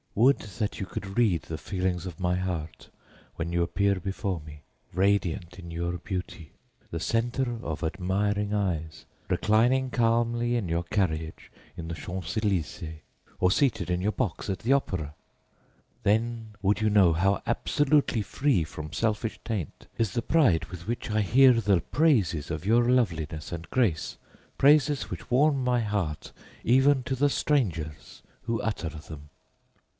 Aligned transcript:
Would 0.15 0.39
that 0.39 0.79
you 0.79 0.85
could 0.87 1.17
read 1.17 1.43
the 1.43 1.59
feelings 1.59 2.05
of 2.05 2.19
my 2.19 2.35
heart 2.35 2.89
when 3.35 3.53
you 3.53 3.61
appear 3.63 3.95
before 3.97 4.41
me, 4.41 4.63
radiant 4.93 5.57
in 5.59 5.71
your 5.71 5.93
beauty, 5.99 6.51
the 6.89 6.99
centre 6.99 7.59
of 7.63 7.83
admiring 7.83 8.51
eyes, 8.53 9.05
reclining 9.29 9.89
calmly 9.89 10.55
in 10.55 10.67
your 10.67 10.83
carriage 10.83 11.51
in 11.77 11.87
the 11.87 11.93
Champs 11.93 12.35
Elysees, 12.35 12.99
or 13.39 13.51
seated 13.51 13.89
in 13.89 14.01
your 14.01 14.11
box 14.11 14.49
at 14.49 14.59
the 14.59 14.73
Opera! 14.73 15.13
Then 16.03 16.55
would 16.63 16.81
you 16.81 16.89
know 16.89 17.13
how 17.13 17.41
absolutely 17.45 18.23
free 18.23 18.63
from 18.63 18.91
selfish 18.91 19.39
taint 19.45 19.85
is 19.99 20.11
the 20.11 20.23
pride 20.23 20.65
with 20.65 20.87
which 20.87 21.09
I 21.11 21.21
hear 21.21 21.53
the 21.53 21.79
praises 21.79 22.49
of 22.51 22.65
your 22.65 22.89
loveliness 22.89 23.51
and 23.51 23.69
grace, 23.69 24.17
praises 24.57 25.09
which 25.11 25.29
warm 25.31 25.63
my 25.63 25.79
heart 25.81 26.31
even 26.63 27.03
to 27.03 27.15
the 27.15 27.29
strangers 27.29 28.23
who 28.41 28.59
utter 28.61 28.89
them! 28.89 29.29